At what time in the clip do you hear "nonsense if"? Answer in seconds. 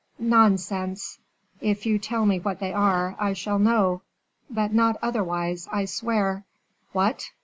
0.17-1.85